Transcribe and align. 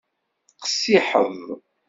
Qessiḥeḍ. 0.63 1.39